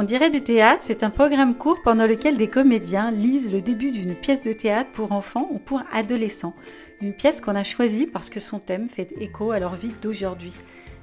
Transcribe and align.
On 0.00 0.04
dirait 0.04 0.30
du 0.30 0.42
théâtre, 0.42 0.82
c'est 0.86 1.02
un 1.02 1.10
programme 1.10 1.54
court 1.54 1.82
pendant 1.82 2.06
lequel 2.06 2.38
des 2.38 2.48
comédiens 2.48 3.10
lisent 3.10 3.52
le 3.52 3.60
début 3.60 3.90
d'une 3.90 4.14
pièce 4.14 4.42
de 4.42 4.54
théâtre 4.54 4.90
pour 4.92 5.12
enfants 5.12 5.46
ou 5.50 5.58
pour 5.58 5.82
adolescents. 5.92 6.54
Une 7.02 7.12
pièce 7.12 7.42
qu'on 7.42 7.54
a 7.54 7.64
choisie 7.64 8.06
parce 8.06 8.30
que 8.30 8.40
son 8.40 8.60
thème 8.60 8.88
fait 8.88 9.12
écho 9.20 9.50
à 9.50 9.58
leur 9.58 9.74
vie 9.74 9.92
d'aujourd'hui. 10.00 10.54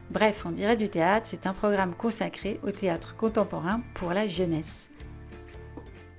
Bref, 0.10 0.48
on 0.48 0.50
dirait 0.50 0.78
du 0.78 0.90
théâtre, 0.90 1.28
c'est 1.30 1.46
un 1.46 1.54
programme 1.54 1.94
consacré 1.94 2.60
au 2.64 2.72
théâtre 2.72 3.16
contemporain 3.16 3.84
pour 3.94 4.14
la 4.14 4.28
jeunesse. 4.28 4.90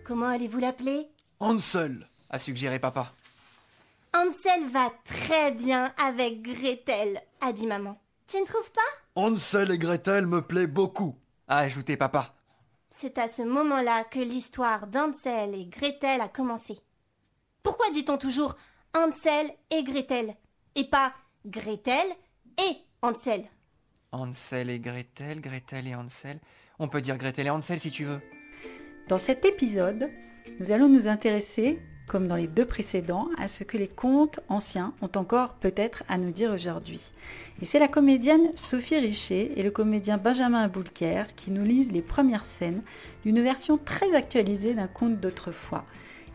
Comment 0.05 0.27
allez-vous 0.27 0.61
l'appeler? 0.61 1.09
Hansel, 1.41 2.07
a 2.31 2.39
suggéré 2.39 2.79
papa. 2.79 3.13
Hansel 4.15 4.71
va 4.73 4.93
très 5.05 5.51
bien 5.51 5.93
avec 6.07 6.43
Gretel, 6.43 7.21
a 7.41 7.53
dit 7.53 7.67
maman. 7.67 8.01
Tu 8.29 8.41
ne 8.41 8.47
trouves 8.47 8.71
pas? 8.71 9.21
Hansel 9.21 9.73
et 9.73 9.79
Gretel 9.79 10.27
me 10.27 10.43
plaît 10.43 10.69
beaucoup. 10.69 11.17
A 11.49 11.59
ajouté 11.59 11.97
papa. 11.97 12.37
C'est 13.01 13.19
à 13.19 13.29
ce 13.29 13.43
moment-là 13.43 14.03
que 14.03 14.19
l'histoire 14.19 14.89
d'Hansel 14.89 15.55
et 15.55 15.67
Gretel 15.67 16.21
a 16.21 16.27
commencé. 16.27 16.81
Pourquoi 17.63 17.93
dit-on 17.93 18.19
toujours 18.19 18.57
Hansel 18.93 19.49
et 19.71 19.85
Gretel 19.85 20.35
et 20.75 20.83
pas 20.83 21.15
Gretel 21.47 22.09
et 22.59 22.77
Hansel 23.01 23.45
Hansel 24.11 24.69
et 24.71 24.81
Gretel, 24.81 25.41
Gretel 25.41 25.87
et 25.87 25.95
Hansel. 25.95 26.41
On 26.81 26.89
peut 26.89 27.01
dire 27.01 27.17
Gretel 27.19 27.47
et 27.47 27.51
Hansel 27.51 27.79
si 27.79 27.93
tu 27.93 28.03
veux. 28.03 28.21
Dans 29.07 29.19
cet 29.19 29.45
épisode, 29.45 30.11
nous 30.59 30.73
allons 30.73 30.89
nous 30.89 31.07
intéresser, 31.07 31.81
comme 32.09 32.27
dans 32.27 32.37
les 32.37 32.49
deux 32.49 32.65
précédents, 32.65 33.29
à 33.39 33.47
ce 33.47 33.63
que 33.63 33.77
les 33.77 33.87
contes 33.87 34.41
anciens 34.49 34.95
ont 35.03 35.11
encore 35.15 35.55
peut-être 35.55 36.03
à 36.09 36.19
nous 36.19 36.33
dire 36.33 36.53
aujourd'hui. 36.53 37.01
Et 37.63 37.67
c'est 37.67 37.79
la 37.79 37.87
comédienne 37.87 38.51
Sophie 38.55 38.99
Richer 38.99 39.53
et 39.57 39.63
le 39.63 39.71
comédien 39.71 40.17
Benjamin 40.17 40.63
Aboulker 40.63 41.25
qui 41.37 41.51
nous 41.51 41.65
lisent 41.65 41.93
les 41.93 42.03
premières 42.03 42.47
scènes 42.47 42.83
d'une 43.25 43.43
version 43.43 43.77
très 43.77 44.15
actualisée 44.15 44.75
d'un 44.75 44.89
conte 44.89 45.21
d'autrefois. 45.21 45.85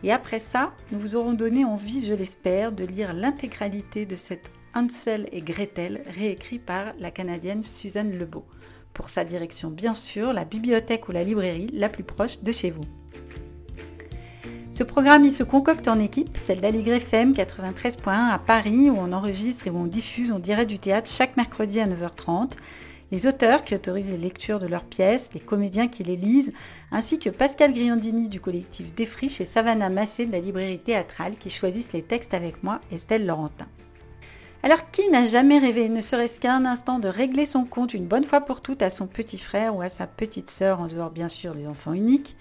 Et 0.03 0.11
après 0.11 0.39
ça, 0.39 0.73
nous 0.91 0.99
vous 0.99 1.15
aurons 1.15 1.33
donné 1.33 1.65
envie, 1.65 2.05
je 2.05 2.13
l'espère, 2.13 2.71
de 2.71 2.85
lire 2.85 3.13
l'intégralité 3.13 4.05
de 4.05 4.15
cette 4.15 4.51
Hansel 4.75 5.29
et 5.31 5.41
Gretel, 5.41 6.03
réécrit 6.07 6.59
par 6.59 6.93
la 6.99 7.11
Canadienne 7.11 7.63
Suzanne 7.63 8.17
Lebeau. 8.17 8.45
Pour 8.93 9.09
sa 9.09 9.23
direction, 9.23 9.69
bien 9.69 9.93
sûr, 9.93 10.33
la 10.33 10.45
bibliothèque 10.45 11.07
ou 11.07 11.11
la 11.11 11.23
librairie 11.23 11.69
la 11.73 11.89
plus 11.89 12.03
proche 12.03 12.41
de 12.43 12.51
chez 12.51 12.69
vous. 12.69 12.83
Ce 14.75 14.81
programme, 14.81 15.23
il 15.23 15.35
se 15.35 15.43
concocte 15.43 15.87
en 15.87 15.99
équipe, 15.99 16.35
celle 16.35 16.59
d'Aligre 16.59 16.93
FM 16.93 17.33
93.1 17.33 18.31
à 18.31 18.39
Paris, 18.39 18.89
où 18.89 18.95
on 18.97 19.13
enregistre 19.13 19.67
et 19.67 19.69
où 19.69 19.77
on 19.77 19.85
diffuse, 19.85 20.31
on 20.31 20.39
dirait 20.39 20.65
du 20.65 20.79
théâtre 20.79 21.11
chaque 21.11 21.37
mercredi 21.37 21.79
à 21.79 21.85
9h30. 21.85 22.53
Les 23.11 23.27
auteurs 23.27 23.63
qui 23.63 23.75
autorisent 23.75 24.09
les 24.09 24.17
lectures 24.17 24.59
de 24.59 24.65
leurs 24.65 24.85
pièces, 24.85 25.29
les 25.35 25.39
comédiens 25.39 25.87
qui 25.87 26.03
les 26.03 26.15
lisent, 26.15 26.51
ainsi 26.91 27.19
que 27.19 27.29
Pascal 27.29 27.71
Griandini 27.71 28.27
du 28.27 28.39
collectif 28.39 28.95
Défriche 28.95 29.39
et 29.39 29.45
Savannah 29.45 29.89
Massé 29.89 30.25
de 30.25 30.31
la 30.31 30.39
librairie 30.39 30.79
théâtrale 30.79 31.33
qui 31.39 31.51
choisissent 31.51 31.93
les 31.93 32.01
textes 32.01 32.33
avec 32.33 32.63
moi, 32.63 32.81
Estelle 32.91 33.27
Laurentin. 33.27 33.67
Alors 34.63 34.89
qui 34.89 35.07
n'a 35.09 35.27
jamais 35.27 35.59
rêvé, 35.59 35.87
ne 35.87 36.01
serait-ce 36.01 36.39
qu'un 36.39 36.65
instant, 36.65 36.97
de 36.97 37.09
régler 37.09 37.45
son 37.45 37.65
compte 37.65 37.93
une 37.93 38.07
bonne 38.07 38.23
fois 38.23 38.41
pour 38.41 38.61
toutes 38.61 38.81
à 38.81 38.89
son 38.89 39.05
petit 39.05 39.37
frère 39.37 39.75
ou 39.75 39.81
à 39.83 39.89
sa 39.89 40.07
petite 40.07 40.49
sœur, 40.49 40.79
en 40.79 40.87
dehors 40.87 41.11
bien 41.11 41.27
sûr 41.27 41.53
des 41.53 41.67
enfants 41.67 41.93
uniques? 41.93 42.35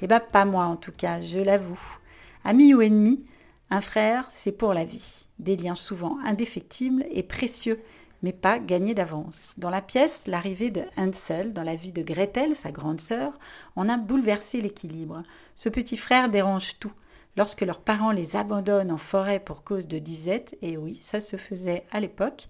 Eh 0.00 0.06
bien 0.06 0.20
pas 0.20 0.44
moi 0.44 0.64
en 0.64 0.76
tout 0.76 0.92
cas, 0.92 1.20
je 1.20 1.38
l'avoue. 1.38 1.98
Ami 2.44 2.74
ou 2.74 2.80
ennemi, 2.80 3.24
un 3.70 3.80
frère, 3.80 4.28
c'est 4.36 4.52
pour 4.52 4.74
la 4.74 4.84
vie. 4.84 5.26
Des 5.38 5.56
liens 5.56 5.74
souvent 5.74 6.18
indéfectibles 6.24 7.04
et 7.10 7.22
précieux, 7.22 7.80
mais 8.22 8.32
pas 8.32 8.58
gagnés 8.58 8.94
d'avance. 8.94 9.54
Dans 9.58 9.70
la 9.70 9.82
pièce, 9.82 10.22
l'arrivée 10.26 10.70
de 10.70 10.82
Hansel 10.96 11.52
dans 11.52 11.62
la 11.62 11.74
vie 11.74 11.92
de 11.92 12.02
Gretel, 12.02 12.56
sa 12.56 12.72
grande 12.72 13.00
sœur, 13.00 13.38
en 13.76 13.88
a 13.88 13.96
bouleversé 13.96 14.60
l'équilibre. 14.60 15.22
Ce 15.54 15.68
petit 15.68 15.96
frère 15.96 16.28
dérange 16.28 16.78
tout 16.78 16.92
lorsque 17.36 17.60
leurs 17.60 17.80
parents 17.80 18.10
les 18.10 18.34
abandonnent 18.34 18.90
en 18.90 18.98
forêt 18.98 19.38
pour 19.38 19.62
cause 19.62 19.86
de 19.86 19.98
disette, 19.98 20.56
et 20.60 20.76
oui, 20.76 20.98
ça 21.00 21.20
se 21.20 21.36
faisait 21.36 21.84
à 21.92 22.00
l'époque, 22.00 22.48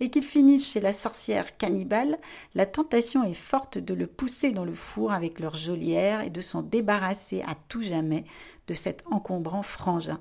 et 0.00 0.10
qu'ils 0.10 0.24
finissent 0.24 0.68
chez 0.68 0.80
la 0.80 0.92
sorcière 0.92 1.56
cannibale, 1.56 2.18
la 2.54 2.66
tentation 2.66 3.24
est 3.24 3.34
forte 3.34 3.78
de 3.78 3.94
le 3.94 4.06
pousser 4.06 4.52
dans 4.52 4.64
le 4.64 4.74
four 4.74 5.12
avec 5.12 5.40
leur 5.40 5.54
geôlière 5.54 6.20
et 6.20 6.30
de 6.30 6.40
s'en 6.40 6.62
débarrasser 6.62 7.42
à 7.42 7.56
tout 7.68 7.82
jamais 7.82 8.24
de 8.68 8.74
cet 8.74 9.02
encombrant 9.10 9.62
frangin. 9.62 10.20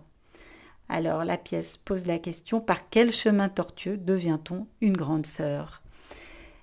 Alors 0.90 1.26
la 1.26 1.38
pièce 1.38 1.78
pose 1.78 2.06
la 2.06 2.18
question 2.18 2.62
par 2.62 2.90
quel 2.90 3.12
chemin 3.12 3.50
tortueux 3.50 3.98
devient-on 3.98 4.68
une 4.82 4.96
grande 4.96 5.26
sœur? 5.26 5.82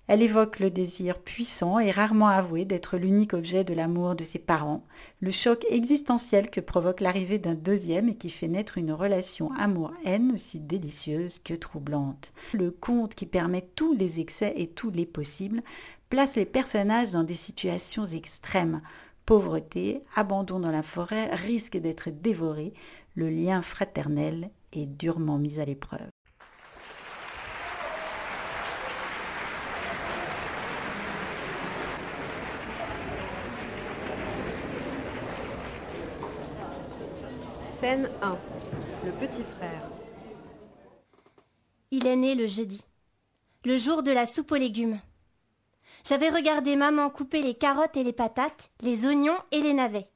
Elle 0.06 0.20
évoque 0.20 0.60
le 0.60 0.70
désir 0.70 1.18
puissant 1.18 1.78
et 1.78 1.90
rarement 1.90 2.28
avoué 2.28 2.66
d'être 2.66 2.98
l'unique 2.98 3.32
objet 3.32 3.64
de 3.64 3.72
l'amour 3.72 4.14
de 4.14 4.24
ses 4.24 4.38
parents, 4.38 4.84
le 5.20 5.30
choc 5.30 5.64
existentiel 5.70 6.50
que 6.50 6.60
provoque 6.60 7.00
l'arrivée 7.00 7.38
d'un 7.38 7.54
deuxième 7.54 8.10
et 8.10 8.16
qui 8.16 8.28
fait 8.28 8.48
naître 8.48 8.76
une 8.76 8.92
relation 8.92 9.50
amour-haine 9.52 10.32
aussi 10.34 10.60
délicieuse 10.60 11.40
que 11.42 11.54
troublante. 11.54 12.32
Le 12.52 12.70
conte 12.70 13.14
qui 13.14 13.24
permet 13.24 13.66
tous 13.74 13.94
les 13.94 14.20
excès 14.20 14.52
et 14.56 14.66
tous 14.66 14.90
les 14.90 15.06
possibles 15.06 15.62
place 16.10 16.36
les 16.36 16.44
personnages 16.44 17.10
dans 17.10 17.24
des 17.24 17.34
situations 17.34 18.04
extrêmes. 18.04 18.82
Pauvreté, 19.24 20.02
abandon 20.14 20.60
dans 20.60 20.70
la 20.70 20.82
forêt, 20.82 21.34
risque 21.34 21.78
d'être 21.78 22.10
dévoré, 22.10 22.74
le 23.14 23.30
lien 23.30 23.62
fraternel 23.62 24.50
est 24.74 24.86
durement 24.86 25.38
mis 25.38 25.58
à 25.58 25.64
l'épreuve. 25.64 26.13
Scène 37.84 38.08
1. 38.22 38.38
Le 39.04 39.12
petit 39.12 39.42
frère. 39.42 39.82
Il 41.90 42.06
est 42.06 42.16
né 42.16 42.34
le 42.34 42.46
jeudi, 42.46 42.80
le 43.66 43.76
jour 43.76 44.02
de 44.02 44.10
la 44.10 44.24
soupe 44.24 44.52
aux 44.52 44.56
légumes. 44.56 44.98
J'avais 46.08 46.30
regardé 46.30 46.76
maman 46.76 47.10
couper 47.10 47.42
les 47.42 47.52
carottes 47.52 47.98
et 47.98 48.02
les 48.02 48.14
patates, 48.14 48.70
les 48.80 49.04
oignons 49.04 49.36
et 49.50 49.60
les 49.60 49.74
navets. 49.74 50.08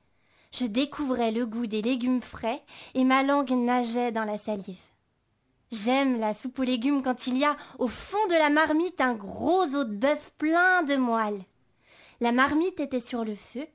Je 0.50 0.64
découvrais 0.64 1.30
le 1.30 1.44
goût 1.44 1.66
des 1.66 1.82
légumes 1.82 2.22
frais 2.22 2.62
et 2.94 3.04
ma 3.04 3.22
langue 3.22 3.50
nageait 3.50 4.12
dans 4.12 4.24
la 4.24 4.38
salive. 4.38 4.80
J'aime 5.70 6.18
la 6.18 6.32
soupe 6.32 6.60
aux 6.60 6.64
légumes 6.64 7.02
quand 7.02 7.26
il 7.26 7.36
y 7.36 7.44
a 7.44 7.54
au 7.78 7.88
fond 7.88 8.26
de 8.30 8.38
la 8.38 8.48
marmite 8.48 9.02
un 9.02 9.12
gros 9.12 9.64
os 9.64 9.86
de 9.86 9.94
bœuf 9.94 10.32
plein 10.38 10.84
de 10.84 10.96
moelle. 10.96 11.44
La 12.22 12.32
marmite 12.32 12.80
était 12.80 13.02
sur 13.02 13.26
le 13.26 13.34
feu, 13.34 13.66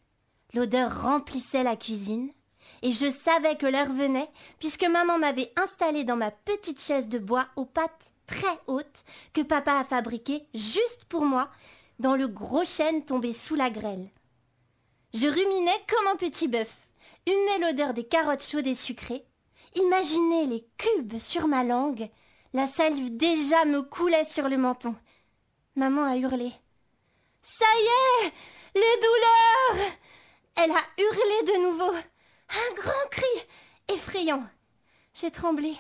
l'odeur 0.56 1.04
remplissait 1.04 1.62
la 1.62 1.75
cuisine, 1.75 2.31
et 2.83 2.91
je 2.91 3.09
savais 3.09 3.55
que 3.55 3.66
l'heure 3.66 3.91
venait, 3.91 4.29
puisque 4.59 4.83
maman 4.83 5.17
m'avait 5.17 5.53
installée 5.55 6.03
dans 6.03 6.17
ma 6.17 6.31
petite 6.31 6.81
chaise 6.81 7.07
de 7.07 7.17
bois 7.17 7.47
aux 7.55 7.66
pattes 7.66 8.13
très 8.27 8.59
hautes 8.67 9.05
que 9.31 9.41
papa 9.41 9.79
a 9.79 9.85
fabriquées 9.85 10.45
juste 10.53 11.05
pour 11.05 11.23
moi, 11.23 11.49
dans 11.99 12.16
le 12.16 12.27
gros 12.27 12.66
chêne 12.66 13.05
tombé 13.05 13.33
sous 13.33 13.55
la 13.55 13.69
grêle. 13.69 14.09
Je 15.13 15.27
ruminais 15.27 15.81
comme 15.88 16.07
un 16.07 16.17
petit 16.17 16.49
bœuf, 16.49 16.75
humais 17.25 17.59
l'odeur 17.59 17.94
des 17.94 18.03
carottes 18.03 18.44
chaudes 18.44 18.67
et 18.67 18.75
sucrées, 18.75 19.25
imaginais 19.75 20.45
les 20.45 20.67
cubes 20.77 21.19
sur 21.19 21.47
ma 21.47 21.63
langue, 21.63 22.09
la 22.53 22.67
salive 22.67 23.15
déjà 23.15 23.63
me 23.63 23.81
coulait 23.81 24.25
sur 24.25 24.50
le 24.50 24.57
menton. 24.57 24.94
Maman 25.77 26.03
a 26.03 26.17
hurlé. 26.17 26.51
Ça 27.41 27.65
y 27.65 28.25
est 28.25 28.33
Les 28.75 29.01
douleurs 29.01 29.91
Elle 30.57 30.71
a 30.71 30.83
hurlé 30.97 31.53
de 31.53 31.63
nouveau. 31.69 31.94
Un 32.50 32.74
grand 32.76 33.09
cri 33.12 33.48
effrayant. 33.94 34.44
J'ai 35.14 35.31
tremblé. 35.31 35.76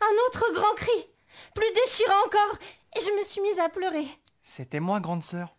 Un 0.00 0.14
autre 0.28 0.52
grand 0.54 0.74
cri, 0.74 1.06
plus 1.54 1.72
déchirant 1.74 2.26
encore, 2.26 2.58
et 2.96 3.00
je 3.00 3.18
me 3.18 3.24
suis 3.24 3.40
mise 3.40 3.58
à 3.58 3.68
pleurer. 3.68 4.06
C'était 4.42 4.80
moi, 4.80 5.00
grande 5.00 5.22
sœur. 5.22 5.56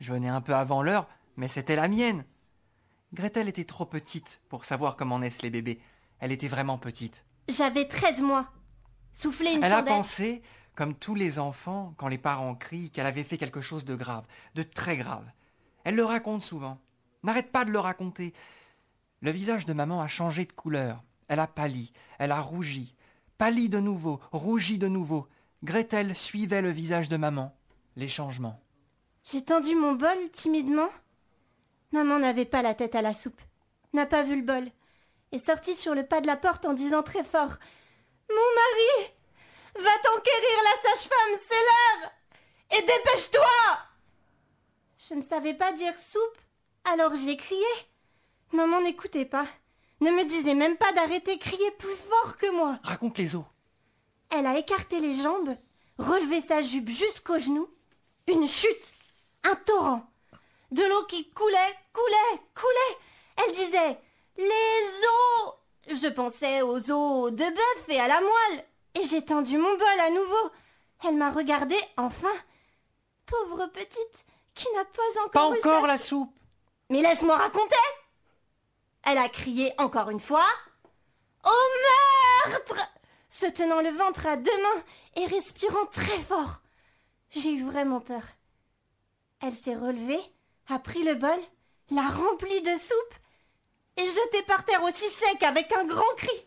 Je 0.00 0.12
venais 0.12 0.28
un 0.28 0.40
peu 0.40 0.54
avant 0.54 0.82
l'heure, 0.82 1.08
mais 1.36 1.48
c'était 1.48 1.76
la 1.76 1.88
mienne. 1.88 2.24
Gretel 3.14 3.48
était 3.48 3.64
trop 3.64 3.86
petite 3.86 4.40
pour 4.48 4.64
savoir 4.64 4.96
comment 4.96 5.18
naissent 5.18 5.42
les 5.42 5.50
bébés. 5.50 5.80
Elle 6.18 6.32
était 6.32 6.48
vraiment 6.48 6.78
petite. 6.78 7.24
J'avais 7.48 7.86
treize 7.86 8.20
mois. 8.20 8.50
Souffler 9.12 9.52
une 9.52 9.64
Elle 9.64 9.72
a 9.72 9.82
pensé, 9.82 10.42
comme 10.74 10.94
tous 10.94 11.14
les 11.14 11.38
enfants, 11.38 11.94
quand 11.96 12.08
les 12.08 12.18
parents 12.18 12.54
crient, 12.54 12.90
qu'elle 12.90 13.06
avait 13.06 13.24
fait 13.24 13.38
quelque 13.38 13.60
chose 13.60 13.84
de 13.84 13.94
grave, 13.94 14.24
de 14.54 14.62
très 14.62 14.96
grave. 14.96 15.24
Elle 15.84 15.94
le 15.94 16.04
raconte 16.04 16.42
souvent. 16.42 16.78
N'arrête 17.22 17.52
pas 17.52 17.64
de 17.64 17.70
le 17.70 17.78
raconter. 17.78 18.34
Le 19.26 19.32
visage 19.32 19.66
de 19.66 19.72
maman 19.72 20.00
a 20.00 20.06
changé 20.06 20.44
de 20.44 20.52
couleur. 20.52 21.02
Elle 21.26 21.40
a 21.40 21.48
pâli, 21.48 21.92
elle 22.20 22.30
a 22.30 22.40
rougi. 22.40 22.94
Pâli 23.38 23.68
de 23.68 23.80
nouveau, 23.80 24.20
rougi 24.30 24.78
de 24.78 24.86
nouveau. 24.86 25.26
Gretel 25.64 26.14
suivait 26.14 26.62
le 26.62 26.70
visage 26.70 27.08
de 27.08 27.16
maman. 27.16 27.52
Les 27.96 28.06
changements. 28.06 28.60
J'ai 29.24 29.44
tendu 29.44 29.74
mon 29.74 29.94
bol 29.94 30.16
timidement. 30.32 30.90
Maman 31.90 32.20
n'avait 32.20 32.44
pas 32.44 32.62
la 32.62 32.76
tête 32.76 32.94
à 32.94 33.02
la 33.02 33.14
soupe, 33.14 33.40
n'a 33.94 34.06
pas 34.06 34.22
vu 34.22 34.36
le 34.36 34.46
bol, 34.46 34.64
et 35.32 35.40
sortit 35.40 35.74
sur 35.74 35.96
le 35.96 36.06
pas 36.06 36.20
de 36.20 36.28
la 36.28 36.36
porte 36.36 36.64
en 36.64 36.72
disant 36.72 37.02
très 37.02 37.24
fort 37.24 37.58
Mon 38.30 38.50
mari 38.54 39.10
Va 39.74 39.90
t'enquérir 40.04 40.58
la 40.62 40.88
sage-femme, 40.88 41.40
c'est 41.48 41.64
l'heure 41.66 42.12
Et 42.78 42.80
dépêche-toi 42.80 43.88
Je 45.08 45.14
ne 45.14 45.24
savais 45.24 45.54
pas 45.54 45.72
dire 45.72 45.94
soupe, 46.12 46.38
Alors 46.84 47.16
j'ai 47.16 47.36
crié. 47.36 47.66
Maman 48.52 48.80
n'écoutait 48.82 49.24
pas. 49.24 49.46
Ne 50.00 50.10
me 50.10 50.24
disait 50.24 50.54
même 50.54 50.76
pas 50.76 50.92
d'arrêter, 50.92 51.38
crier 51.38 51.70
plus 51.72 51.94
fort 52.08 52.36
que 52.36 52.50
moi. 52.50 52.78
Raconte 52.82 53.18
les 53.18 53.34
os. 53.34 53.44
Elle 54.30 54.46
a 54.46 54.58
écarté 54.58 55.00
les 55.00 55.14
jambes, 55.14 55.56
relevé 55.98 56.40
sa 56.42 56.60
jupe 56.62 56.90
jusqu'aux 56.90 57.38
genoux. 57.38 57.68
Une 58.28 58.46
chute, 58.48 58.92
un 59.44 59.54
torrent, 59.54 60.04
de 60.72 60.82
l'eau 60.82 61.04
qui 61.04 61.30
coulait, 61.30 61.74
coulait, 61.92 62.40
coulait. 62.54 62.98
Elle 63.36 63.54
disait 63.54 63.98
Les 64.36 65.06
os 65.94 66.00
Je 66.02 66.08
pensais 66.08 66.62
aux 66.62 66.90
os 66.90 67.30
de 67.32 67.36
bœuf 67.44 67.84
et 67.88 68.00
à 68.00 68.08
la 68.08 68.20
moelle, 68.20 68.64
et 68.96 69.04
j'ai 69.04 69.24
tendu 69.24 69.56
mon 69.56 69.76
bol 69.76 70.00
à 70.00 70.10
nouveau. 70.10 70.50
Elle 71.06 71.16
m'a 71.16 71.30
regardée 71.30 71.78
enfin. 71.96 72.32
Pauvre 73.26 73.66
petite, 73.66 74.24
qui 74.54 74.66
n'a 74.74 74.84
pas 74.84 75.20
encore 75.24 75.30
Pas 75.30 75.46
encore 75.58 75.80
sa- 75.82 75.86
la 75.86 75.98
soupe. 75.98 76.32
Mais 76.90 77.00
laisse-moi 77.02 77.36
raconter 77.36 77.74
Elle 79.06 79.18
a 79.18 79.28
crié 79.28 79.72
encore 79.78 80.10
une 80.10 80.20
fois. 80.20 80.44
Au 81.44 82.50
meurtre 82.50 82.80
Se 83.28 83.46
tenant 83.46 83.80
le 83.80 83.90
ventre 83.90 84.26
à 84.26 84.36
deux 84.36 84.62
mains 84.62 84.82
et 85.14 85.26
respirant 85.26 85.86
très 85.92 86.18
fort. 86.18 86.60
J'ai 87.30 87.52
eu 87.52 87.64
vraiment 87.64 88.00
peur. 88.00 88.22
Elle 89.40 89.54
s'est 89.54 89.76
relevée, 89.76 90.20
a 90.68 90.80
pris 90.80 91.04
le 91.04 91.14
bol, 91.14 91.38
l'a 91.90 92.08
rempli 92.08 92.62
de 92.62 92.76
soupe 92.76 93.14
et 93.96 94.06
jeté 94.06 94.42
par 94.42 94.64
terre 94.64 94.82
aussi 94.82 95.08
sec 95.08 95.42
avec 95.42 95.72
un 95.76 95.84
grand 95.84 96.14
cri. 96.16 96.46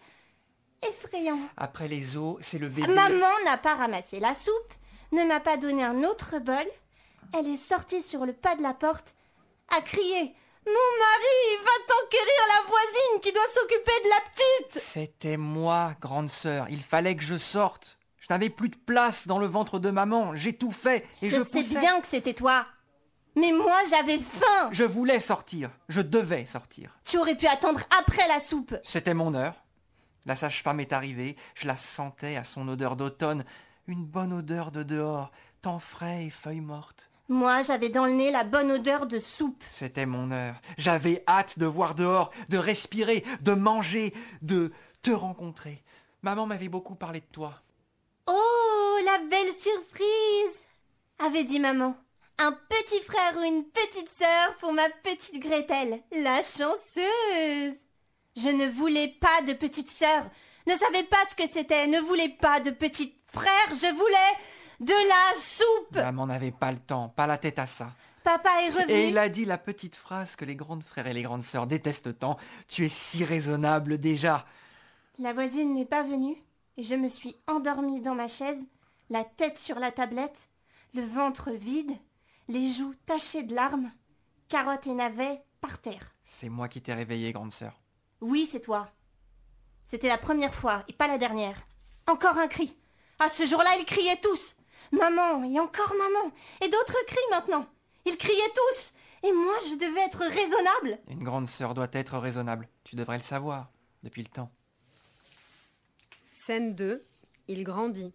Effrayant. 0.88 1.40
Après 1.56 1.88
les 1.88 2.18
os, 2.18 2.38
c'est 2.42 2.58
le 2.58 2.68
bébé. 2.68 2.92
Maman 2.92 3.34
n'a 3.46 3.58
pas 3.58 3.76
ramassé 3.76 4.20
la 4.20 4.36
soupe, 4.36 4.74
ne 5.14 5.24
m'a 5.24 5.40
pas 5.40 5.58
donné 5.58 5.84
un 5.84 6.04
autre 6.04 6.40
bol. 6.40 6.68
Elle 7.34 7.48
est 7.48 7.58
sortie 7.58 8.02
sur 8.02 8.26
le 8.26 8.34
pas 8.34 8.56
de 8.56 8.64
la 8.64 8.74
porte, 8.74 9.14
a 9.70 9.82
crié 9.82 10.36
Mon 10.74 10.90
mari 11.00 11.64
va 11.64 11.72
t'enquérir 11.88 12.42
la 12.48 12.68
voisine 12.68 13.22
qui 13.22 13.32
doit 13.32 13.42
s'occuper 13.54 14.04
de 14.04 14.10
la 14.10 14.22
petite 14.32 14.82
C'était 14.84 15.38
moi, 15.38 15.94
grande 16.02 16.30
sœur. 16.30 16.68
Il 16.70 16.84
fallait 16.84 17.16
que 17.16 17.24
je 17.24 17.38
sorte. 17.38 17.98
Je 18.20 18.28
n'avais 18.30 18.50
plus 18.50 18.70
de 18.70 18.76
place 18.76 19.26
dans 19.28 19.40
le 19.40 19.48
ventre 19.48 19.80
de 19.80 19.90
maman. 19.90 20.36
J'ai 20.36 20.54
tout 20.54 20.72
fait 20.72 21.08
et 21.22 21.30
je, 21.30 21.38
Je 21.38 21.44
sais 21.44 21.50
poussais. 21.50 21.80
bien 21.80 22.00
que 22.02 22.08
c'était 22.08 22.34
toi. 22.34 22.66
Mais 23.36 23.52
moi 23.52 23.80
j'avais 23.90 24.20
faim 24.20 24.70
Je 24.72 24.84
voulais 24.84 25.20
sortir. 25.20 25.70
Je 25.88 26.02
devais 26.02 26.46
sortir. 26.46 26.92
Tu 27.06 27.18
aurais 27.18 27.36
pu 27.36 27.48
attendre 27.48 27.82
après 28.00 28.28
la 28.28 28.40
soupe. 28.40 28.76
C'était 28.84 29.14
mon 29.14 29.34
heure. 29.34 29.56
La 30.26 30.36
sage-femme 30.36 30.80
est 30.80 30.94
arrivée. 30.94 31.36
Je 31.56 31.66
la 31.66 31.78
sentais 31.78 32.36
à 32.36 32.44
son 32.44 32.68
odeur 32.68 32.96
d'automne. 32.96 33.46
Une 33.88 34.06
bonne 34.06 34.34
odeur 34.34 34.72
de 34.72 34.84
dehors. 34.84 35.32
Temps 35.62 35.80
frais 35.80 36.26
et 36.26 36.30
feuilles 36.30 36.62
mortes. 36.62 37.10
Moi 37.30 37.62
j'avais 37.62 37.90
dans 37.90 38.08
le 38.08 38.14
nez 38.14 38.32
la 38.32 38.44
bonne 38.44 38.72
odeur 38.72 39.06
de 39.06 39.20
soupe. 39.20 39.64
C'était 39.70 40.08
mon 40.08 40.32
heure. 40.32 40.56
J'avais 40.80 41.24
hâte 41.28 41.60
de 41.60 41.68
voir 41.68 41.94
dehors, 41.94 42.32
de 42.50 42.58
respirer, 42.58 43.24
de 43.42 43.52
manger, 43.52 44.16
de 44.42 44.72
te 45.04 45.12
rencontrer. 45.12 45.84
Maman 46.24 46.48
m'avait 46.48 46.70
beaucoup 46.70 46.96
parlé 46.96 47.20
de 47.20 47.28
toi. 47.32 47.62
Oh, 48.26 48.98
la 49.06 49.20
belle 49.30 49.54
surprise 49.54 50.64
avait 51.20 51.44
dit 51.44 51.60
maman. 51.60 51.96
Un 52.40 52.52
petit 52.52 53.04
frère 53.04 53.38
ou 53.38 53.44
une 53.44 53.64
petite 53.64 54.10
sœur 54.20 54.56
pour 54.60 54.74
ma 54.74 54.90
petite 55.04 55.40
Gretel, 55.40 56.02
la 56.12 56.42
chanceuse. 56.42 57.78
Je 58.36 58.50
ne 58.50 58.68
voulais 58.68 59.08
pas 59.08 59.44
de 59.46 59.54
petite 59.54 59.92
sœur, 59.92 60.24
ne 60.66 60.74
savais 60.74 61.04
pas 61.04 61.24
ce 61.30 61.36
que 61.36 61.52
c'était, 61.52 61.86
ne 61.88 62.00
voulais 62.00 62.30
pas 62.30 62.60
de 62.60 62.72
petit 62.72 63.14
frère, 63.28 63.68
je 63.70 63.94
voulais 63.94 64.38
de 64.80 65.08
la 65.08 65.40
soupe. 65.40 65.96
Maman 65.96 66.28
n'avait 66.28 66.52
pas 66.52 66.72
le 66.72 66.80
temps, 66.80 67.10
pas 67.10 67.28
la 67.28 67.38
tête 67.38 67.60
à 67.60 67.68
ça. 67.68 67.92
Papa 68.24 68.50
est 68.64 68.70
revenu. 68.70 68.92
Et 68.92 69.10
il 69.10 69.18
a 69.18 69.30
dit 69.30 69.46
la 69.46 69.58
petite 69.58 69.96
phrase 69.96 70.36
que 70.36 70.46
les 70.46 70.56
grandes 70.56 70.84
frères 70.84 71.08
et 71.08 71.14
les 71.14 71.24
grandes 71.24 71.44
sœurs 71.44 71.68
détestent 71.68 72.20
tant. 72.20 72.38
Tu 72.68 72.86
es 72.86 72.90
si 72.90 73.26
raisonnable 73.26 73.98
déjà. 73.98 74.46
La 75.18 75.34
voisine 75.34 75.74
n'est 75.74 75.86
pas 75.86 76.04
venue 76.04 76.38
et 76.78 76.84
je 76.84 76.96
me 76.96 77.10
suis 77.10 77.36
endormie 77.48 78.02
dans 78.02 78.16
ma 78.16 78.28
chaise, 78.28 78.62
la 79.10 79.24
tête 79.24 79.58
sur 79.58 79.80
la 79.80 79.92
tablette, 79.92 80.50
le 80.94 81.02
ventre 81.02 81.52
vide, 81.52 81.92
les 82.48 82.72
joues 82.72 82.96
tachées 83.06 83.44
de 83.44 83.54
larmes, 83.54 83.92
carottes 84.48 84.88
et 84.88 84.94
navets 84.94 85.42
par 85.60 85.80
terre. 85.80 86.14
C'est 86.24 86.50
moi 86.50 86.70
qui 86.70 86.82
t'ai 86.82 86.94
réveillée, 86.94 87.34
grande 87.34 87.52
sœur. 87.52 87.82
Oui, 88.22 88.48
c'est 88.50 88.62
toi. 88.62 88.90
C'était 89.86 90.08
la 90.08 90.18
première 90.18 90.54
fois 90.54 90.84
et 90.88 90.94
pas 90.94 91.08
la 91.08 91.18
dernière. 91.18 91.68
Encore 92.08 92.38
un 92.38 92.48
cri. 92.48 92.76
À 93.18 93.28
ce 93.28 93.46
jour-là, 93.46 93.76
ils 93.80 93.86
criaient 93.86 94.22
tous. 94.22 94.56
Maman 94.92 95.44
et 95.44 95.60
encore 95.60 95.94
maman. 95.96 96.32
Et 96.62 96.68
d'autres 96.68 97.06
crient 97.06 97.30
maintenant. 97.32 97.66
Ils 98.06 98.18
criaient 98.18 98.54
tous. 98.56 98.94
Et 99.24 99.32
moi, 99.32 99.54
je 99.70 99.76
devais 99.76 100.02
être 100.02 100.22
raisonnable. 100.22 101.00
Une 101.08 101.24
grande 101.24 101.48
sœur 101.48 101.74
doit 101.74 101.90
être 101.92 102.18
raisonnable. 102.18 102.70
Tu 102.84 102.96
devrais 102.96 103.18
le 103.18 103.24
savoir, 103.24 103.70
depuis 104.04 104.24
le 104.24 104.30
temps. 104.30 104.52
Scène 106.34 106.74
2. 106.76 107.06
Il 107.48 107.64
grandit. 107.64 108.14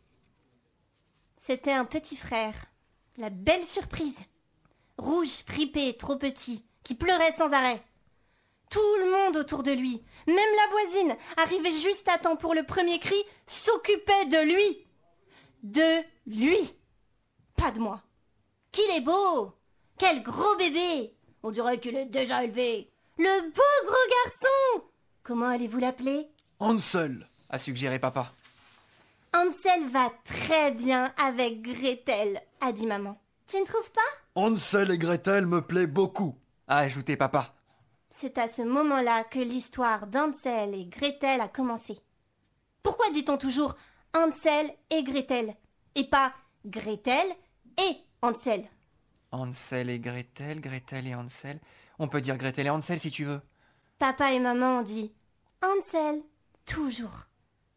C'était 1.47 1.73
un 1.73 1.85
petit 1.85 2.17
frère. 2.17 2.55
La 3.17 3.31
belle 3.31 3.67
surprise. 3.67 4.17
Rouge, 4.97 5.45
fripé, 5.47 5.97
trop 5.97 6.17
petit, 6.17 6.65
qui 6.83 6.95
pleurait 6.95 7.33
sans 7.33 7.53
arrêt. 7.53 7.83
Tout 8.71 8.97
le 9.01 9.11
monde 9.11 9.37
autour 9.37 9.63
de 9.63 9.71
lui, 9.71 10.03
même 10.27 10.37
la 10.37 10.71
voisine, 10.71 11.17
arrivée 11.37 11.73
juste 11.73 12.09
à 12.09 12.19
temps 12.19 12.37
pour 12.37 12.55
le 12.55 12.65
premier 12.65 12.99
cri, 12.99 13.17
s'occupait 13.47 14.27
de 14.27 14.53
lui. 14.53 14.87
De 15.63 16.03
lui. 16.27 16.77
Pas 17.57 17.71
de 17.71 17.79
moi. 17.79 18.03
Qu'il 18.73 18.91
est 18.91 19.01
beau 19.01 19.53
Quel 19.99 20.23
gros 20.23 20.57
bébé 20.57 21.15
On 21.43 21.51
dirait 21.51 21.79
qu'il 21.79 21.97
est 21.97 22.07
déjà 22.07 22.45
élevé. 22.45 22.91
Le 23.19 23.51
beau 23.51 23.87
gros 23.87 24.15
garçon 24.25 24.85
Comment 25.23 25.47
allez-vous 25.49 25.79
l'appeler? 25.79 26.29
Hansel. 26.59 27.29
A 27.51 27.59
suggéré 27.59 27.99
papa. 27.99 28.33
Hansel 29.35 29.89
va 29.91 30.11
très 30.25 30.73
bien 30.73 31.13
avec 31.23 31.63
Gretel, 31.63 32.41
a 32.61 32.73
dit 32.73 32.87
maman. 32.87 33.21
Tu 33.47 33.59
ne 33.61 33.65
trouves 33.65 33.91
pas? 33.91 34.01
Hansel 34.41 34.91
et 34.91 34.99
Gretel 34.99 35.47
me 35.47 35.61
plaît 35.61 35.87
beaucoup. 35.87 36.37
A 36.69 36.79
ajouté 36.79 37.17
papa. 37.17 37.55
C'est 38.11 38.39
à 38.39 38.49
ce 38.49 38.63
moment-là 38.63 39.25
que 39.25 39.41
l'histoire 39.41 40.07
d'Hansel 40.07 40.75
et 40.75 40.87
Gretel 40.87 41.41
a 41.41 41.49
commencé. 41.49 41.99
Pourquoi 42.83 43.11
dit-on 43.11 43.37
toujours 43.37 43.77
Hansel 44.15 44.71
et 44.91 45.03
Gretel? 45.03 45.55
Et 45.95 46.05
pas 46.05 46.35
Gretel 46.67 47.27
et 47.79 47.97
Hansel 48.23 48.65
Hansel 49.33 49.91
et 49.91 49.99
Gretel, 49.99 50.61
Gretel 50.61 51.07
et 51.07 51.15
Hansel. 51.15 51.61
On 51.99 52.09
peut 52.09 52.21
dire 52.21 52.37
Gretel 52.37 52.67
et 52.67 52.71
Hansel 52.71 53.01
si 53.01 53.11
tu 53.11 53.25
veux. 53.25 53.41
Papa 53.99 54.33
et 54.33 54.41
maman 54.41 54.79
ont 54.79 54.83
dit 54.83 55.13
Hansel, 55.63 56.23
toujours. 56.67 57.27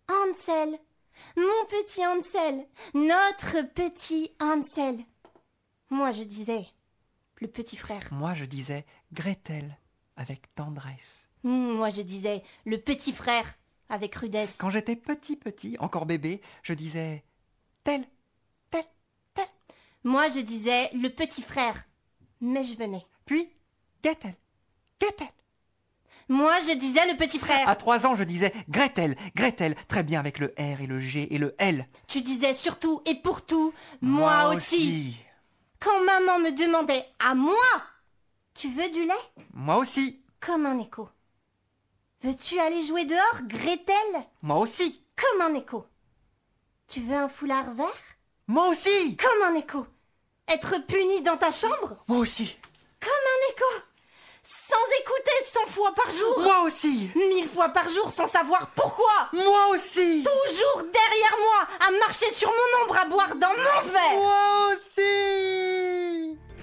Hansel, 0.08 0.78
mon 1.36 1.66
petit 1.70 2.06
Hansel, 2.06 2.68
notre 2.94 3.62
petit 3.74 4.32
Hansel. 4.40 5.00
Moi 5.90 6.12
je 6.12 6.24
disais 6.24 6.68
le 7.40 7.48
petit 7.48 7.78
frère. 7.78 8.02
Moi, 8.12 8.34
je 8.34 8.46
disais 8.46 8.86
Gretel, 9.14 9.78
avec 10.16 10.54
tendresse. 10.56 11.28
Moi 11.44 11.90
je 11.90 12.02
disais 12.02 12.44
le 12.66 12.78
petit 12.78 13.14
frère 13.14 13.46
avec 13.90 14.16
rudesse. 14.16 14.58
Quand 14.58 14.70
j'étais 14.70 14.96
petit 14.96 15.36
petit, 15.36 15.78
encore 15.80 16.06
bébé, 16.06 16.42
je 16.64 16.74
disais 16.74 17.24
tel, 17.88 18.06
tel, 18.70 18.84
tel. 19.34 19.46
Moi 20.03 20.27
je 20.27 20.39
disais 20.39 20.89
le 20.94 21.08
petit 21.08 21.41
frère. 21.41 21.86
Mais 22.41 22.65
je 22.65 22.75
venais. 22.75 23.06
Puis 23.25 23.50
Gretel, 24.03 24.36
Gretel. 25.00 25.29
Moi 26.27 26.60
je 26.67 26.74
disais 26.74 27.10
le 27.10 27.15
petit 27.15 27.39
frère. 27.39 27.70
À 27.70 27.77
trois 27.77 28.06
ans, 28.06 28.17
je 28.17 28.24
disais 28.24 28.53
Gretel, 28.67 29.15
Gretel, 29.36 29.74
très 29.88 30.03
bien 30.03 30.20
avec 30.20 30.39
le 30.39 30.48
R 30.58 30.82
et 30.82 30.86
le 30.86 31.00
G 31.00 31.34
et 31.34 31.38
le 31.38 31.56
L. 31.60 31.88
Tu 32.08 32.22
disais 32.22 32.56
surtout 32.56 33.01
et 33.06 33.15
pour 33.15 33.46
tout, 33.46 33.74
moi, 34.01 34.50
aussi. 34.53 35.17
Quand 35.79 36.03
maman 36.03 36.39
me 36.39 36.51
demandait 36.51 37.06
à 37.20 37.36
moi, 37.36 37.53
tu 38.53 38.67
veux 38.67 38.89
du 38.89 39.06
lait? 39.06 39.44
Moi 39.53 39.77
aussi. 39.77 40.25
Comme 40.41 40.65
un 40.65 40.77
écho. 40.79 41.08
Veux-tu 42.22 42.60
aller 42.60 42.82
jouer 42.82 43.06
dehors, 43.06 43.44
Gretel? 43.44 43.96
Moi 44.41 44.58
aussi. 44.58 45.06
Comme 45.15 45.41
un 45.50 45.53
écho. 45.53 45.86
Tu 46.88 47.01
veux 47.01 47.15
un 47.15 47.27
foulard 47.27 47.74
vert? 47.75 47.88
Moi 48.48 48.70
aussi. 48.70 49.17
Comme 49.17 49.44
un 49.44 49.56
écho. 49.56 49.86
Être 50.48 50.77
puni 50.88 51.22
dans 51.22 51.36
ta 51.36 51.51
chambre? 51.51 51.98
Moi 52.08 52.20
aussi. 52.20 52.58
Comme 53.01 53.12
un 53.12 53.51
écho. 53.51 53.84
Sans 54.41 55.01
écouter 55.01 55.32
cent 55.51 55.70
fois 55.70 55.94
par 55.94 56.10
jour. 56.12 56.39
Moi 56.39 56.62
aussi. 56.62 57.12
Mille 57.15 57.50
fois 57.50 57.70
par 57.70 57.89
jour 57.89 58.10
sans 58.13 58.29
savoir 58.29 58.67
pourquoi. 58.67 59.29
Moi 59.34 59.67
aussi. 59.72 60.24
Toujours 60.24 60.84
derrière 60.84 61.38
moi, 61.39 61.67
à 61.88 61.91
marcher 62.00 62.32
sur 62.32 62.50
mon 62.50 62.84
ombre, 62.86 62.98
à 62.98 63.06
boire 63.06 63.36
dans 63.36 63.50
mon 63.50 63.91
verre. 63.91 64.20
Moi. 64.20 64.47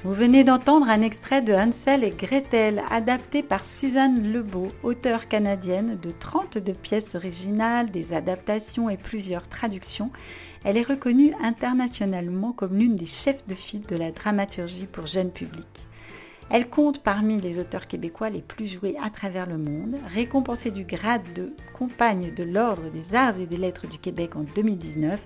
Vous 0.04 0.12
venez 0.12 0.44
d'entendre 0.44 0.90
un 0.90 1.00
extrait 1.00 1.40
de 1.40 1.54
Hansel 1.54 2.04
et 2.04 2.11
Gretel, 2.11 2.82
adapté 2.90 3.42
par 3.42 3.64
Suzanne 3.64 4.30
Lebeau, 4.34 4.68
auteure 4.82 5.28
canadienne 5.28 5.96
de 5.96 6.11
32 6.11 6.75
pièces 6.75 7.14
originales, 7.14 7.90
des 7.90 8.12
adaptations 8.12 8.90
et 8.90 8.99
plusieurs 8.99 9.49
traductions. 9.49 10.11
Elle 10.62 10.76
est 10.76 10.82
reconnue 10.82 11.32
internationalement 11.42 12.52
comme 12.52 12.76
l'une 12.76 12.96
des 12.96 13.06
chefs 13.06 13.46
de 13.46 13.54
file 13.54 13.87
de 13.87 13.96
la 13.96 14.11
dramaturgie 14.11 14.87
pour 14.92 15.06
jeunes 15.06 15.32
publics. 15.32 15.64
Elle 16.50 16.68
compte 16.68 17.02
parmi 17.02 17.40
les 17.40 17.58
auteurs 17.58 17.86
québécois 17.86 18.30
les 18.30 18.42
plus 18.42 18.66
joués 18.66 18.96
à 19.02 19.10
travers 19.10 19.46
le 19.46 19.58
monde, 19.58 19.96
récompensée 20.14 20.70
du 20.70 20.84
grade 20.84 21.32
de 21.34 21.52
compagne 21.76 22.32
de 22.34 22.44
l'Ordre 22.44 22.90
des 22.90 23.16
Arts 23.16 23.40
et 23.40 23.46
des 23.46 23.56
Lettres 23.56 23.88
du 23.88 23.98
Québec 23.98 24.36
en 24.36 24.44
2019 24.54 25.20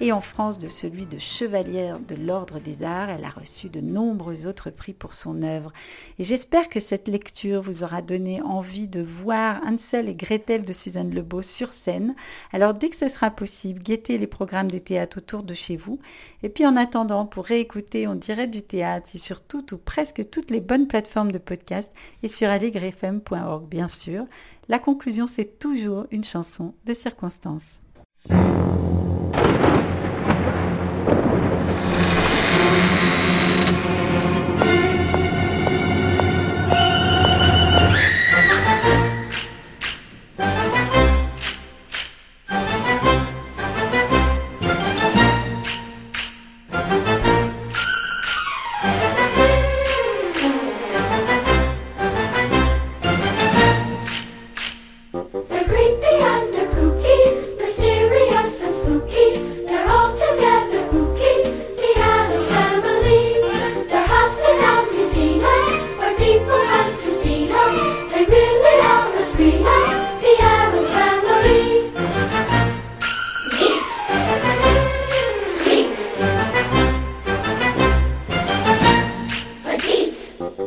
et 0.00 0.12
en 0.12 0.20
France 0.20 0.58
de 0.58 0.68
celui 0.68 1.06
de 1.06 1.18
chevalière 1.18 1.98
de 1.98 2.14
l'Ordre 2.14 2.60
des 2.60 2.84
Arts. 2.84 3.10
Elle 3.10 3.24
a 3.24 3.30
reçu 3.30 3.68
de 3.68 3.80
nombreux 3.80 4.46
autres 4.46 4.70
prix 4.70 4.92
pour 4.92 5.14
son 5.14 5.42
œuvre. 5.42 5.72
Et 6.18 6.24
j'espère 6.24 6.68
que 6.68 6.80
cette 6.80 7.08
lecture 7.08 7.62
vous 7.62 7.82
aura 7.82 8.00
donné 8.02 8.40
envie 8.42 8.86
de 8.86 9.02
voir 9.02 9.60
Ansel 9.66 10.08
et 10.08 10.14
Gretel 10.14 10.64
de 10.64 10.72
Suzanne 10.72 11.12
Lebeau 11.12 11.42
sur 11.42 11.72
scène. 11.72 12.14
Alors 12.52 12.74
dès 12.74 12.90
que 12.90 12.96
ce 12.96 13.08
sera 13.08 13.30
possible, 13.30 13.82
guettez 13.82 14.18
les 14.18 14.26
programmes 14.26 14.70
des 14.70 14.80
théâtres 14.80 15.18
autour 15.18 15.42
de 15.42 15.54
chez 15.54 15.76
vous. 15.76 15.98
Et 16.42 16.48
puis 16.48 16.66
en 16.66 16.76
attendant, 16.76 17.26
pour 17.26 17.44
réécouter 17.44 18.06
On 18.06 18.14
dirait 18.14 18.46
du 18.46 18.62
théâtre, 18.62 19.08
c'est 19.10 19.18
sur 19.18 19.40
toutes 19.40 19.72
ou 19.72 19.78
presque 19.78 20.30
toutes 20.30 20.50
les 20.58 20.64
bonnes 20.64 20.88
plateformes 20.88 21.30
de 21.30 21.38
podcast 21.38 21.88
et 22.24 22.28
sur 22.28 22.48
allegrefm.org 22.48 23.68
bien 23.68 23.86
sûr. 23.86 24.26
La 24.68 24.80
conclusion, 24.80 25.28
c'est 25.28 25.60
toujours 25.60 26.06
une 26.10 26.24
chanson 26.24 26.74
de 26.84 26.94
circonstance. 26.94 27.78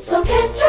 So 0.01 0.23
catch 0.23 0.60